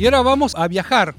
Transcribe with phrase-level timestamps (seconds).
[0.00, 1.14] Y ahora vamos a viajar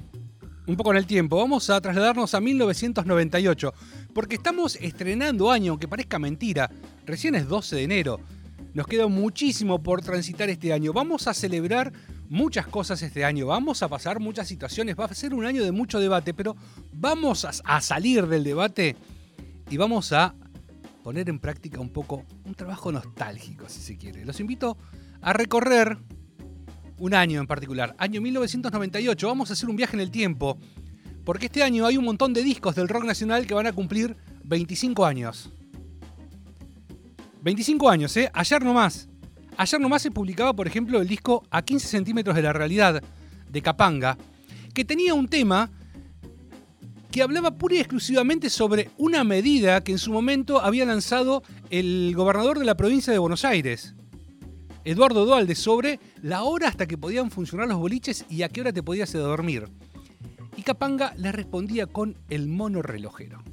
[0.65, 1.37] un poco en el tiempo.
[1.37, 3.75] Vamos a trasladarnos a 1998,
[4.11, 6.67] porque estamos estrenando año, aunque parezca mentira.
[7.05, 8.19] Recién es 12 de enero.
[8.73, 10.93] Nos queda muchísimo por transitar este año.
[10.93, 11.93] Vamos a celebrar
[12.27, 13.45] muchas cosas este año.
[13.45, 14.99] Vamos a pasar muchas situaciones.
[14.99, 16.55] Va a ser un año de mucho debate, pero
[16.91, 18.95] vamos a, salir del debate
[19.69, 20.33] y vamos a
[21.03, 24.25] poner en práctica un poco un trabajo nostálgico, si se quiere.
[24.25, 24.75] Los invito
[25.21, 25.99] a recorrer
[27.01, 29.27] un año en particular, año 1998.
[29.27, 30.59] Vamos a hacer un viaje en el tiempo,
[31.25, 34.15] porque este año hay un montón de discos del rock nacional que van a cumplir
[34.43, 35.49] 25 años.
[37.41, 38.29] 25 años, ¿eh?
[38.33, 39.09] Ayer nomás.
[39.57, 43.01] Ayer nomás se publicaba, por ejemplo, el disco A 15 centímetros de la realidad
[43.49, 44.15] de Capanga,
[44.73, 45.71] que tenía un tema
[47.11, 52.13] que hablaba pura y exclusivamente sobre una medida que en su momento había lanzado el
[52.15, 53.95] gobernador de la provincia de Buenos Aires,
[54.83, 58.73] Eduardo Dualde sobre la hora hasta que podían funcionar los boliches y a qué hora
[58.73, 59.67] te podías dormir.
[60.55, 63.43] Y Capanga le respondía con el mono relojero.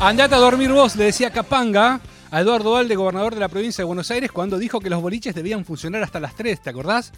[0.00, 2.00] Andate a dormir vos, le decía Capanga
[2.30, 5.34] a Eduardo Valde, gobernador de la provincia de Buenos Aires, cuando dijo que los boliches
[5.34, 7.12] debían funcionar hasta las 3, ¿te acordás?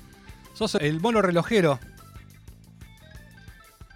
[0.55, 1.79] Sos el mono relojero.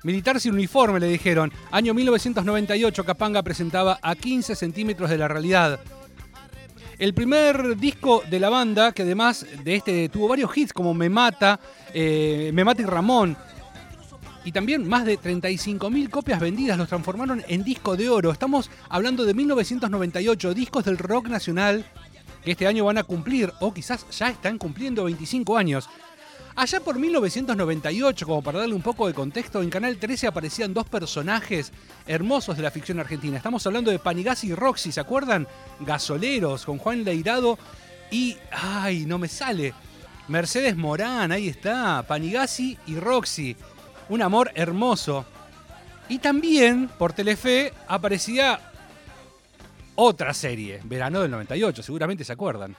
[0.02, 1.50] Militar sin uniforme, le dijeron.
[1.70, 5.80] Año 1998, Capanga presentaba a 15 centímetros de la realidad.
[6.98, 11.08] El primer disco de la banda, que además de este tuvo varios hits como Me
[11.08, 11.58] Mata,
[11.94, 13.34] eh, Me Mata y Ramón,
[14.44, 18.30] y también más de 35.000 copias vendidas los transformaron en disco de oro.
[18.30, 21.84] Estamos hablando de 1998, discos del rock nacional
[22.44, 25.88] que este año van a cumplir, o quizás ya están cumpliendo 25 años.
[26.56, 30.86] Allá por 1998, como para darle un poco de contexto, en Canal 13 aparecían dos
[30.86, 31.72] personajes
[32.06, 33.38] hermosos de la ficción argentina.
[33.38, 35.48] Estamos hablando de Panigasi y Roxy, ¿se acuerdan?
[35.80, 37.58] Gasoleros, con Juan Leirado
[38.10, 38.36] y...
[38.52, 39.74] ¡Ay, no me sale!
[40.28, 43.56] Mercedes Morán, ahí está, Panigasi y Roxy.
[44.08, 45.24] Un amor hermoso.
[46.08, 48.60] Y también por Telefe aparecía
[49.94, 52.76] otra serie, verano del 98, seguramente se acuerdan.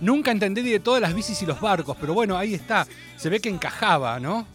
[0.00, 2.86] Nunca entendí de todas las bicis y los barcos, pero bueno, ahí está.
[3.16, 4.46] Se ve que encajaba, ¿no?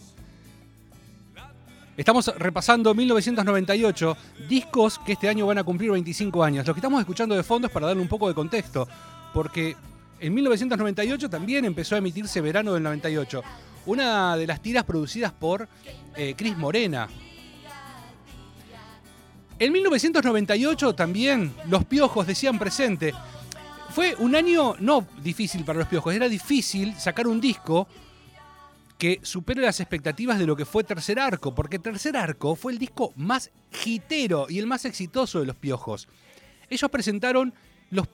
[1.96, 4.18] Estamos repasando 1998,
[4.50, 6.66] discos que este año van a cumplir 25 años.
[6.66, 8.88] Lo que estamos escuchando de fondo es para darle un poco de contexto,
[9.32, 9.76] porque
[10.20, 13.44] en 1998 también empezó a emitirse Verano del 98,
[13.86, 15.68] una de las tiras producidas por
[16.16, 17.08] eh, Cris Morena.
[19.60, 23.14] En 1998 también los piojos decían presente.
[23.92, 27.88] Fue un año no difícil para los piojos, era difícil sacar un disco
[29.04, 32.80] que supere las expectativas de lo que fue Tercer Arco, porque Tercer Arco fue el
[32.80, 33.52] disco más
[33.84, 36.08] hitero y el más exitoso de los Piojos.
[36.70, 37.54] Ellos presentaron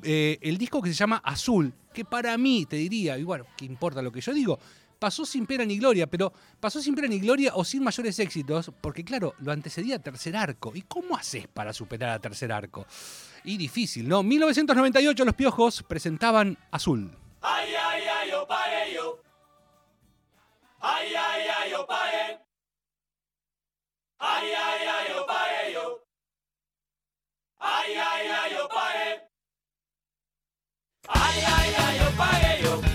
[0.01, 3.65] eh, el disco que se llama Azul, que para mí, te diría, y bueno, ¿qué
[3.65, 4.57] importa lo que yo digo?
[4.97, 8.71] Pasó sin pena ni gloria, pero pasó sin pena ni gloria o sin mayores éxitos,
[8.81, 10.71] porque claro, lo antecedía Tercer Arco.
[10.73, 12.87] ¿Y cómo haces para superar a Tercer Arco?
[13.43, 14.23] Y difícil, ¿no?
[14.23, 17.11] 1998 los Piojos presentaban Azul.
[17.41, 19.28] Ay, ay, ay, pagué yo.
[20.81, 22.39] Ay, ay, ay, yo pagué.
[24.17, 26.03] Ay, ay, ay, yo pagué yo.
[27.59, 29.29] Ay, ay, ay, yo pagué.
[31.07, 32.88] Ay, ay, ay, pagué yo.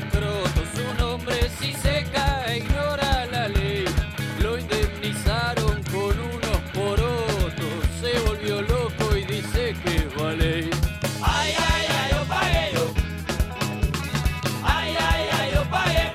[0.00, 3.84] Croto, su nombre si se cae ignora la ley.
[4.40, 10.70] Lo indemnizaron con unos porotos, se volvió loco y dice que vale.
[11.22, 12.94] Ay, ay, ay, yo pagué yo.
[14.64, 16.12] Ay, ay, ay, yo pagué.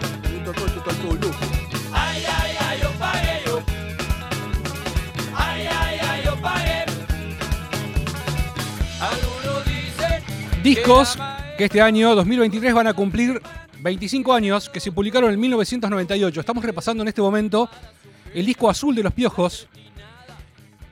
[1.93, 3.61] Ay, ay, ay, yo pagué yo.
[5.35, 6.85] Ay, ay, ay, yo pagué.
[8.99, 11.19] Algunos dicen Discos
[11.57, 13.41] que este año 2023 van a cumplir
[13.81, 16.39] 25 años, que se publicaron en 1998.
[16.39, 17.69] Estamos repasando en este momento
[18.33, 19.67] el disco azul de los piojos,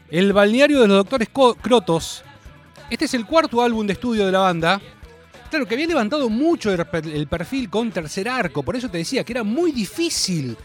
[0.10, 2.24] el balneario de los doctores Crotos.
[2.90, 4.80] Este es el cuarto álbum de estudio de la banda.
[5.50, 8.98] Claro, que había levantado mucho el per- el perfil con Tercer Arco, por eso te
[8.98, 10.58] decía que era muy difícil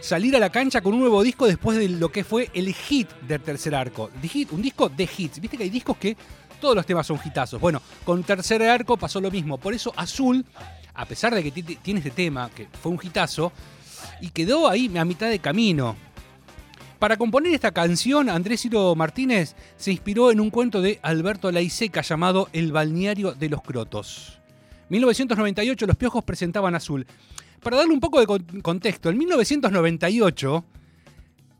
[0.00, 3.08] salir a la cancha con un nuevo disco después de lo que fue el hit
[3.28, 4.10] del Tercer Arco.
[4.50, 5.40] Un disco de hits.
[5.40, 6.16] Viste que hay discos que
[6.60, 7.60] todos los temas son hitazos.
[7.60, 9.58] Bueno, con Tercer Arco pasó lo mismo.
[9.58, 10.44] Por eso Azul,
[10.94, 13.52] a pesar de que ti- tiene este tema, que fue un hitazo,
[14.20, 15.96] y quedó ahí a mitad de camino.
[16.98, 22.02] Para componer esta canción, Andrés Ciro Martínez se inspiró en un cuento de Alberto Laiseca
[22.02, 24.38] llamado El balneario de los crotos.
[24.88, 27.06] 1998 los piojos presentaban Azul.
[27.60, 30.64] Para darle un poco de con- contexto, en 1998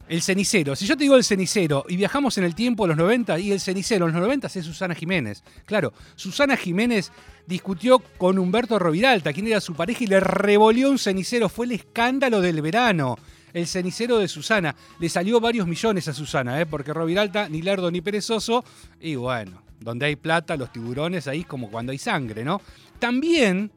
[0.08, 2.96] el cenicero, si yo te digo el cenicero y viajamos en el tiempo a los
[2.96, 5.42] 90 y el cenicero en los 90 es Susana Jiménez.
[5.64, 7.12] Claro, Susana Jiménez
[7.46, 11.48] discutió con Humberto Roviralta, quien era su pareja, y le revolvió un cenicero.
[11.48, 13.16] Fue el escándalo del verano.
[13.52, 14.74] El cenicero de Susana.
[14.98, 16.66] Le salió varios millones a Susana, ¿eh?
[16.66, 18.64] porque Roviralta, ni lerdo ni perezoso.
[19.00, 22.60] Y bueno, donde hay plata, los tiburones, ahí es como cuando hay sangre, ¿no?
[22.98, 23.70] También,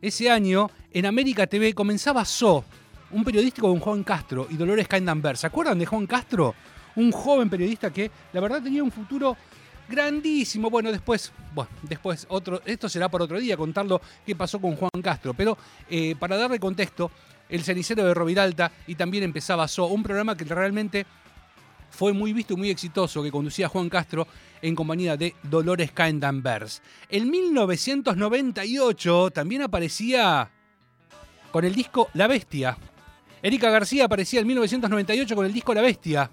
[0.00, 2.64] ese año, en América TV comenzaba So,
[3.12, 5.36] un periodístico con Juan Castro y Dolores Caindanber.
[5.36, 6.54] ¿Se acuerdan de Juan Castro?
[6.96, 9.36] Un joven periodista que la verdad tenía un futuro
[9.88, 10.70] grandísimo.
[10.70, 15.02] Bueno, después, bueno, después otro, esto será por otro día contarlo qué pasó con Juan
[15.02, 15.34] Castro.
[15.34, 15.56] Pero
[15.88, 17.10] eh, para darle contexto,
[17.48, 21.06] el cenicero de Roviralta y también empezaba So, un programa que realmente
[21.90, 24.26] fue muy visto y muy exitoso que conducía Juan Castro
[24.62, 26.80] en compañía de Dolores Caindanvers.
[27.10, 30.50] En 1998 también aparecía
[31.50, 32.78] con el disco La Bestia.
[33.42, 36.30] Erika García aparecía en 1998 con el disco La Bestia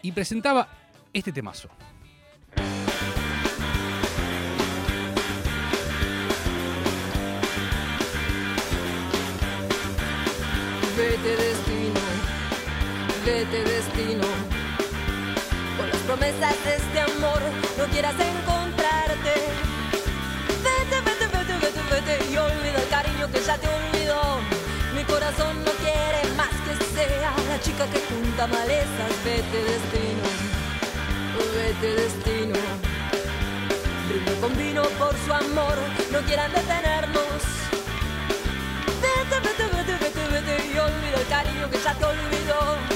[0.00, 0.66] y presentaba
[1.12, 1.68] este temazo.
[10.96, 12.00] Vete destino,
[13.26, 14.26] vete destino.
[15.76, 17.40] Con las promesas de este amor
[17.76, 19.32] no quieras encontrarte.
[20.64, 24.01] Vete, vete, vete, vete, vete y olvida el cariño que ya te olvidó.
[25.22, 29.12] Corazón no quiere más que sea la chica que junta malezas.
[29.24, 30.26] Vete destino,
[31.54, 32.58] vete destino.
[34.08, 35.78] Brindo con vino por su amor,
[36.10, 37.40] no quieran detenernos.
[39.00, 42.91] Vete, vete, vete, vete, vete y olvida el cariño que ya te olvidó.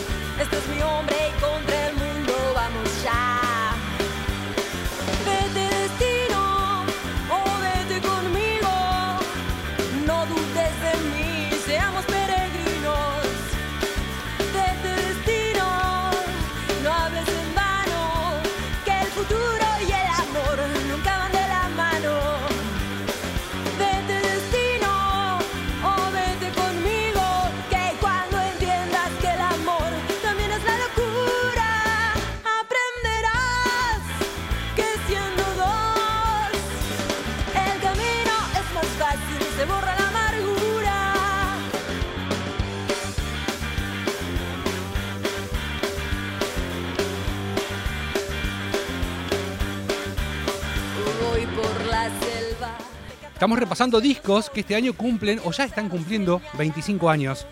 [53.47, 57.47] Estamos repasando discos que este año cumplen o ya están cumpliendo 25 años.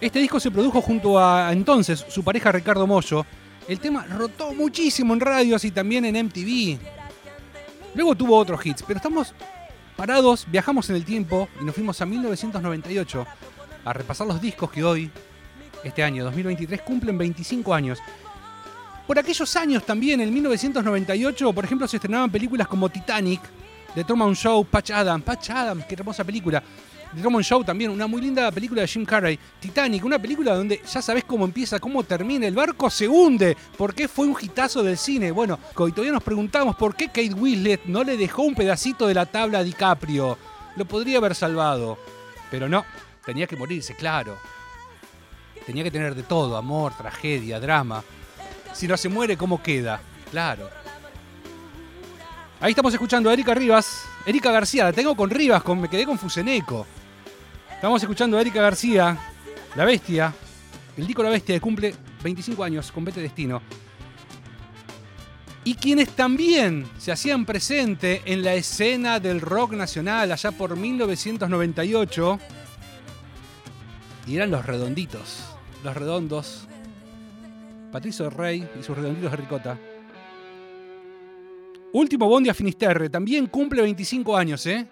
[0.00, 3.26] Este disco se produjo junto a entonces su pareja Ricardo Mollo.
[3.68, 6.78] El tema rotó muchísimo en radios y también en MTV.
[7.94, 9.34] Luego tuvo otros hits, pero estamos
[9.94, 13.26] parados, viajamos en el tiempo y nos fuimos a 1998
[13.84, 15.10] a repasar los discos que hoy,
[15.84, 17.98] este año 2023, cumplen 25 años.
[19.06, 23.42] Por aquellos años también, en 1998, por ejemplo, se estrenaban películas como Titanic,
[23.96, 25.24] The Truman Show, Patch Adams.
[25.24, 26.62] Patch Adams, qué hermosa película.
[27.14, 29.38] The Truman Show también, una muy linda película de Jim Carrey.
[29.58, 32.46] Titanic, una película donde ya sabes cómo empieza, cómo termina.
[32.46, 33.56] El barco se hunde.
[33.78, 35.30] ¿Por qué fue un hitazo del cine?
[35.30, 39.14] Bueno, y todavía nos preguntamos por qué Kate Winslet no le dejó un pedacito de
[39.14, 40.36] la tabla a DiCaprio.
[40.76, 41.96] Lo podría haber salvado.
[42.50, 42.84] Pero no,
[43.24, 44.36] tenía que morirse, claro.
[45.64, 48.04] Tenía que tener de todo, amor, tragedia, drama.
[48.74, 50.02] Si no se muere, ¿cómo queda?
[50.30, 50.68] Claro.
[52.58, 54.06] Ahí estamos escuchando a Erika Rivas.
[54.24, 56.86] Erika García, la tengo con Rivas, con, me quedé con Fuseneco.
[57.70, 59.16] Estamos escuchando a Erika García,
[59.74, 60.32] La Bestia.
[60.96, 63.60] El disco La Bestia que cumple 25 años con Vete Destino.
[65.64, 72.38] Y quienes también se hacían presente en la escena del rock nacional allá por 1998.
[74.28, 75.44] Y eran los redonditos.
[75.84, 76.66] Los redondos.
[77.92, 79.78] Patricio Rey y sus redonditos de ricota.
[81.92, 84.86] Último Bondi a Finisterre, también cumple 25 años, ¿eh?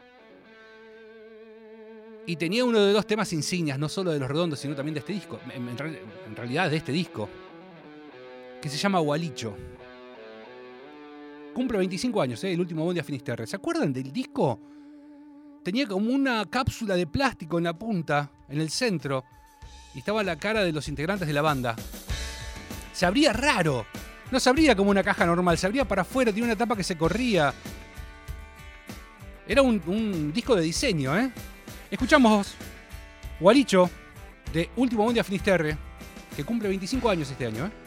[2.27, 5.01] Y tenía uno de dos temas insignias, no solo de los redondos, sino también de
[5.01, 5.39] este disco.
[5.55, 7.29] En realidad, de este disco.
[8.63, 9.55] Que se llama Gualicho.
[11.53, 12.53] Cumple 25 años, ¿eh?
[12.53, 13.47] El último Bondi a Finisterre.
[13.47, 14.59] ¿Se acuerdan del disco?
[15.63, 19.25] Tenía como una cápsula de plástico en la punta, en el centro.
[19.95, 21.77] Y estaba la cara de los integrantes de la banda.
[22.93, 23.87] Se abría raro.
[24.31, 26.83] No se abría como una caja normal, se abría para afuera, tiene una tapa que
[26.83, 27.53] se corría.
[29.47, 31.31] Era un, disco de diseño, ¿eh?
[31.91, 32.55] Escuchamos
[33.39, 33.91] Gualicho,
[34.53, 35.77] de Último Bondi a Finisterre,
[36.35, 37.84] que cumple 25 años este año, ¿eh?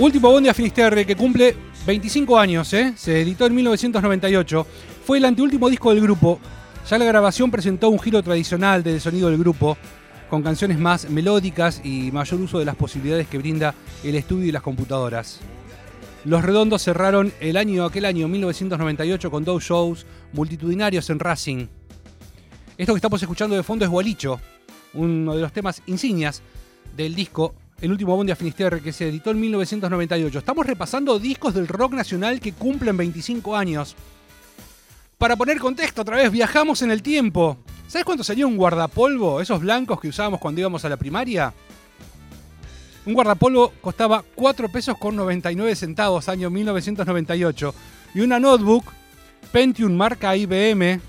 [0.00, 1.54] Último Bondi a Finisterre, que cumple
[1.86, 2.94] 25 años, ¿eh?
[2.96, 4.66] Se editó en 1998.
[5.04, 6.40] Fue el anteúltimo disco del grupo.
[6.88, 9.76] Ya la grabación presentó un giro tradicional del sonido del grupo,
[10.30, 14.52] con canciones más melódicas y mayor uso de las posibilidades que brinda el estudio y
[14.52, 15.40] las computadoras.
[16.24, 21.66] Los Redondos cerraron el año aquel año 1998 con dos shows multitudinarios en Racing.
[22.78, 24.40] Esto que estamos escuchando de fondo es Gualicho,
[24.94, 26.40] uno de los temas insignias
[26.96, 30.38] del disco El último Bondi a Finisterre que se editó en 1998.
[30.38, 33.96] Estamos repasando discos del rock nacional que cumplen 25 años.
[35.16, 37.58] Para poner contexto otra vez, viajamos en el tiempo.
[37.88, 39.40] ¿Sabes cuánto salía un guardapolvo?
[39.40, 41.54] Esos blancos que usábamos cuando íbamos a la primaria.
[43.06, 47.74] Un guardapolvo costaba 4 pesos con 99 centavos, año 1998.
[48.14, 48.84] Y una notebook
[49.52, 51.00] Pentium marca IBM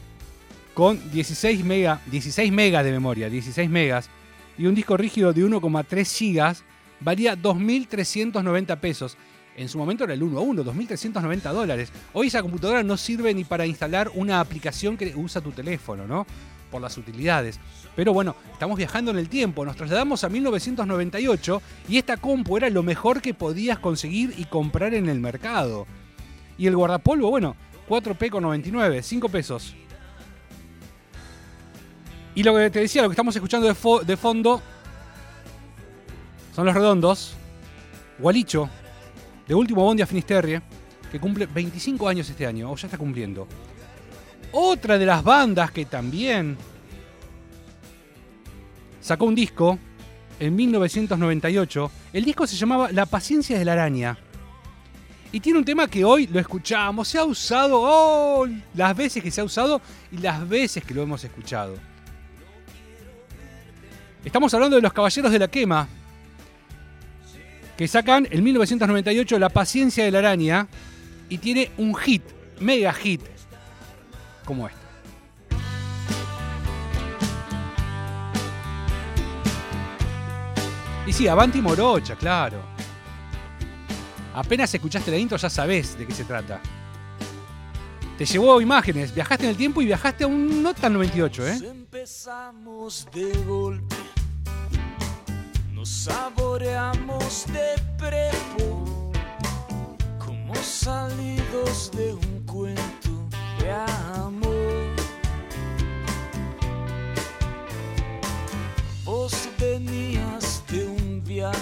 [0.74, 4.10] con 16 mega, 16 megas de memoria, 16 megas,
[4.58, 6.63] y un disco rígido de 1,3 gigas,
[7.00, 9.17] valía 2.390 pesos.
[9.58, 11.91] En su momento era el 1 a 1, 2.390 dólares.
[12.13, 16.25] Hoy esa computadora no sirve ni para instalar una aplicación que usa tu teléfono, ¿no?
[16.70, 17.60] Por las utilidades.
[17.96, 22.70] Pero bueno, estamos viajando en el tiempo, nos trasladamos a 1998 y esta compu era
[22.70, 25.86] lo mejor que podías conseguir y comprar en el mercado.
[26.58, 27.55] Y el guardapolvo, bueno,
[27.89, 29.75] 4P con 99, 5 pesos.
[32.36, 34.62] Y lo que te decía, lo que estamos escuchando de, fo- de fondo
[36.56, 37.34] son los redondos.
[38.20, 38.70] Gualicho,
[39.48, 40.62] de último Bondi a Finisterre,
[41.12, 43.48] que cumple 25 años este año, o ya está cumpliendo.
[44.54, 46.58] Otra de las bandas que también
[49.02, 49.78] sacó un disco
[50.40, 51.92] en 1998.
[52.14, 54.18] El disco se llamaba La paciencia de la araña.
[55.34, 57.08] Y tiene un tema que hoy lo escuchamos.
[57.08, 58.46] Se ha usado oh,
[58.76, 61.76] las veces que se ha usado y las veces que lo hemos escuchado.
[64.24, 65.88] Estamos hablando de los Caballeros de la Quema,
[67.75, 70.68] que sacan en 1998 La paciencia de la araña
[71.28, 72.22] y tiene un hit,
[72.60, 73.22] mega hit,
[74.46, 74.80] como este.
[81.08, 82.62] Y sí, Avanti Morocha, claro.
[84.36, 86.62] Apenas escuchaste la intro ya sabés de qué se trata.
[88.18, 91.60] Te llevó imágenes, viajaste en el tiempo y viajaste a un no tan 98, ¿eh?
[91.72, 93.90] Empezamos de golpe,
[95.82, 98.86] nos saboreamos de prepo,
[100.24, 103.10] como salidos de un cuento
[103.60, 104.96] de amor.
[109.04, 111.58] Vos venías de un viaje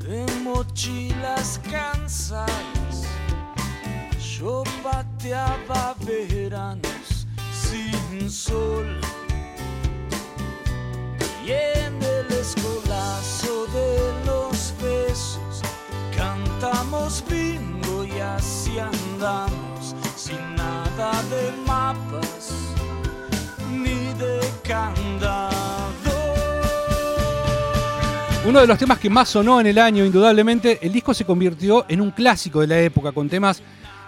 [0.00, 3.06] de mochilas cansadas,
[4.20, 9.00] yo odiaba veranos sin sol.
[11.46, 11.95] Y
[16.86, 22.52] cantamos bingo y así andamos sin nada de mapas
[23.72, 25.50] ni de candado.
[28.46, 31.84] Uno de los temas que más sonó en el año, indudablemente, el disco se convirtió
[31.88, 33.60] en un clásico de la época, con temas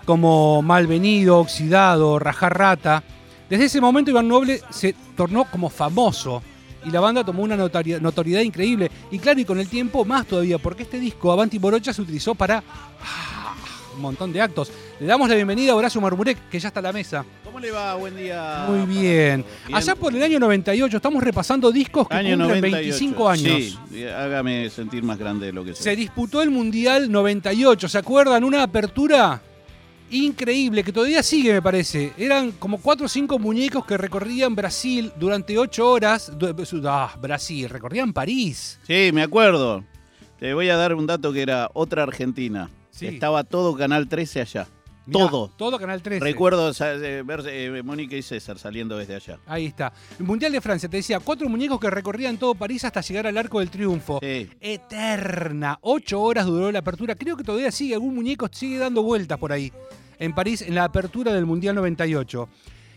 [0.05, 3.03] como Malvenido, Oxidado, Rajar Rata.
[3.51, 6.43] Desde ese momento Iván Noble se tornó como famoso
[6.85, 8.91] y la banda tomó una notori- notoriedad increíble.
[9.11, 12.35] Y claro, y con el tiempo más todavía, porque este disco, Avanti Morocha, se utilizó
[12.35, 12.63] para
[13.03, 13.55] ah,
[13.95, 14.71] un montón de actos.
[15.01, 17.25] Le damos la bienvenida a Horacio Marburek, que ya está a la mesa.
[17.45, 17.95] ¿Cómo le va?
[17.95, 18.65] Buen día.
[18.69, 19.45] Muy bien.
[19.67, 19.77] Bien.
[19.77, 22.71] Allá por el año 98, estamos repasando discos que Año cumplen 98.
[22.99, 23.79] 25 años.
[23.91, 25.97] Sí, hágame sentir más grande de lo que Se soy.
[25.97, 28.45] disputó el Mundial 98, ¿se acuerdan?
[28.45, 29.41] Una apertura
[30.11, 32.13] increíble que todavía sigue, me parece.
[32.17, 36.33] Eran como 4 o 5 muñecos que recorrían Brasil durante 8 horas.
[36.85, 38.79] Ah, Brasil, recorrían París.
[38.87, 39.85] Sí, me acuerdo.
[40.39, 42.71] Te voy a dar un dato que era otra Argentina.
[42.91, 43.07] Sí.
[43.07, 44.69] Estaba todo Canal 13 allá.
[45.09, 45.49] Mirá, todo.
[45.57, 46.23] Todo Canal 13.
[46.25, 49.39] Recuerdo eh, ver eh, Mónica y César saliendo desde allá.
[49.47, 49.93] Ahí está.
[50.19, 53.37] El Mundial de Francia, te decía, cuatro muñecos que recorrían todo París hasta llegar al
[53.39, 54.19] Arco del Triunfo.
[54.23, 54.49] Sí.
[54.61, 55.79] Eterna.
[55.83, 57.15] Ocho horas duró la apertura.
[57.15, 59.73] Creo que todavía sigue, algún muñeco sigue dando vueltas por ahí.
[60.19, 62.49] En París, en la apertura del Mundial 98.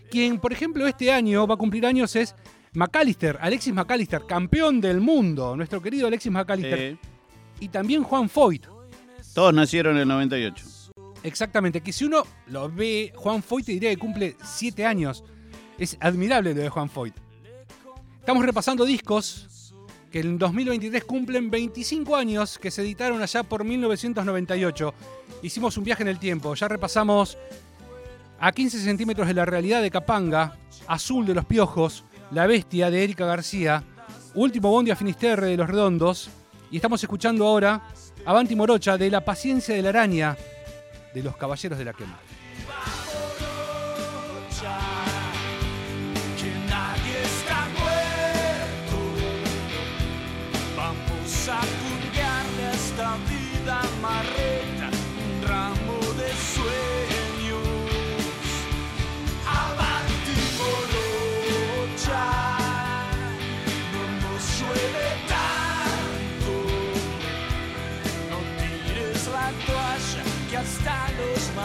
[0.09, 2.35] Quien, por ejemplo, este año va a cumplir años es
[2.73, 5.55] McAllister, Alexis McAllister, campeón del mundo.
[5.55, 6.79] Nuestro querido Alexis McAllister.
[6.79, 6.97] Eh,
[7.59, 8.65] Y también Juan Foyt.
[9.33, 10.65] todos nacieron en el 98.
[11.23, 15.23] Exactamente, que si uno lo ve, Juan Foyt te diría que cumple 7 años.
[15.77, 17.15] Es admirable lo de Juan Foyt.
[18.19, 19.73] Estamos repasando discos
[20.11, 24.93] que en 2023 cumplen 25 años, que se editaron allá por 1998.
[25.41, 27.37] Hicimos un viaje en el tiempo, ya repasamos
[28.39, 33.03] a 15 centímetros de la realidad de Capanga, Azul de los Piojos, La Bestia de
[33.03, 33.83] Erika García,
[34.33, 36.29] Último Bondi a Finisterre de los Redondos,
[36.69, 37.81] y estamos escuchando ahora
[38.25, 40.35] Avanti Morocha de La Paciencia de la Araña
[41.13, 42.19] de los Caballeros de la Quema.
[50.75, 54.60] Vamos a purgarle esta vida marreta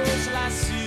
[0.00, 0.79] Mancos la